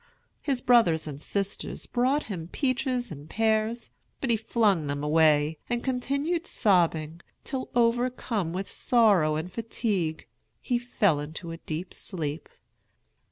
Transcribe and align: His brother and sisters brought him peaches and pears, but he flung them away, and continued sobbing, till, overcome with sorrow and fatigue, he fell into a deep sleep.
His 0.41 0.61
brother 0.61 0.97
and 1.05 1.21
sisters 1.21 1.85
brought 1.85 2.23
him 2.23 2.47
peaches 2.47 3.11
and 3.11 3.29
pears, 3.29 3.91
but 4.19 4.31
he 4.31 4.35
flung 4.35 4.87
them 4.87 5.03
away, 5.03 5.59
and 5.69 5.83
continued 5.83 6.47
sobbing, 6.47 7.21
till, 7.43 7.69
overcome 7.75 8.51
with 8.51 8.67
sorrow 8.67 9.35
and 9.35 9.51
fatigue, 9.53 10.25
he 10.59 10.79
fell 10.79 11.19
into 11.19 11.51
a 11.51 11.57
deep 11.57 11.93
sleep. 11.93 12.49